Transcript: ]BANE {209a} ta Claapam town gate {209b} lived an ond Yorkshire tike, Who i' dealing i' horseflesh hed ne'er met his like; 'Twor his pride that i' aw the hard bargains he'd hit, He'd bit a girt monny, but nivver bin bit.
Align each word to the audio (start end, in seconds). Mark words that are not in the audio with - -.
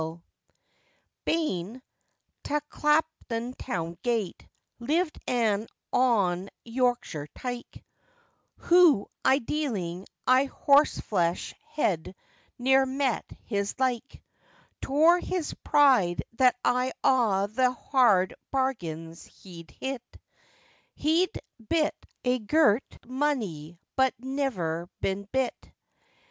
]BANE 1.25 1.75
{209a} 2.43 2.43
ta 2.43 2.59
Claapam 2.71 3.53
town 3.55 3.99
gate 4.01 4.47
{209b} 4.81 4.87
lived 4.87 5.19
an 5.27 5.67
ond 5.93 6.49
Yorkshire 6.65 7.27
tike, 7.35 7.85
Who 8.71 9.07
i' 9.23 9.37
dealing 9.37 10.07
i' 10.25 10.45
horseflesh 10.45 11.53
hed 11.67 12.15
ne'er 12.57 12.87
met 12.87 13.25
his 13.43 13.75
like; 13.77 14.23
'Twor 14.81 15.19
his 15.19 15.53
pride 15.63 16.23
that 16.33 16.55
i' 16.65 16.93
aw 17.03 17.45
the 17.45 17.69
hard 17.69 18.33
bargains 18.49 19.25
he'd 19.25 19.69
hit, 19.69 20.01
He'd 20.95 21.39
bit 21.69 21.93
a 22.23 22.39
girt 22.39 22.97
monny, 23.05 23.77
but 23.95 24.15
nivver 24.17 24.89
bin 24.99 25.27
bit. 25.31 25.53